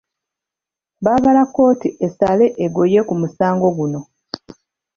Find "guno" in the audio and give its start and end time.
3.77-3.99